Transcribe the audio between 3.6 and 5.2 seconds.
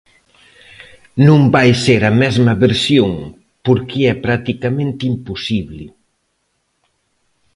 porque é practicamente